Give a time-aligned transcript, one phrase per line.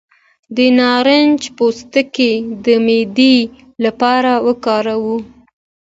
[0.55, 2.33] د نارنج پوستکی
[2.65, 3.35] د معدې
[3.83, 5.17] لپاره وکاروئ